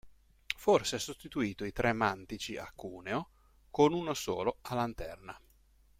Forse 0.57 0.95
ha 0.95 0.99
sostituito 0.99 1.63
i 1.63 1.71
tre 1.71 1.93
mantici 1.93 2.57
"a 2.57 2.67
cuneo" 2.73 3.29
con 3.69 3.93
uno 3.93 4.15
solo 4.15 4.57
"a 4.63 4.73
lanterna". 4.73 5.39